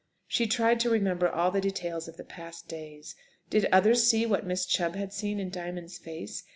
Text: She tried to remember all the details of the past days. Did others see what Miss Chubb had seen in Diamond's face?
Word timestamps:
She 0.25 0.47
tried 0.47 0.79
to 0.79 0.89
remember 0.89 1.29
all 1.29 1.51
the 1.51 1.61
details 1.61 2.07
of 2.07 2.17
the 2.17 2.23
past 2.23 2.67
days. 2.67 3.15
Did 3.51 3.65
others 3.71 4.03
see 4.03 4.25
what 4.25 4.47
Miss 4.47 4.65
Chubb 4.65 4.95
had 4.95 5.13
seen 5.13 5.39
in 5.39 5.51
Diamond's 5.51 5.99
face? 5.99 6.43